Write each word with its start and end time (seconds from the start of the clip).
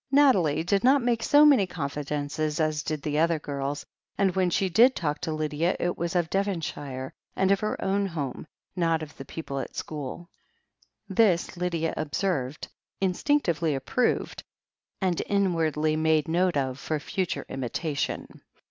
Nathalie 0.11 0.63
did 0.63 0.83
not 0.83 1.03
make 1.03 1.21
so 1.21 1.45
many 1.45 1.67
confidences 1.67 2.59
as 2.59 2.81
did 2.81 3.03
the 3.03 3.19
other 3.19 3.37
girls, 3.37 3.85
and 4.17 4.35
when 4.35 4.49
she 4.49 4.67
did 4.67 4.95
talk 4.95 5.21
to 5.21 5.31
Lydia 5.31 5.77
it 5.79 5.95
was 5.95 6.15
of 6.15 6.27
Devonshire 6.31 7.13
and 7.35 7.51
of 7.51 7.59
her 7.59 7.79
own 7.83 8.07
home, 8.07 8.47
not 8.75 9.03
of 9.03 9.15
the 9.15 9.25
people 9.25 9.59
at 9.59 9.75
school. 9.75 10.27
This 11.07 11.55
Lydia 11.55 11.93
observed, 11.97 12.67
instinctively 12.99 13.75
approved, 13.75 14.41
and 15.01 15.21
inwardly 15.27 15.95
made 15.95 16.27
note 16.27 16.57
of 16.57 16.79
for 16.79 16.99
future 16.99 17.45
imitation. 17.47 18.41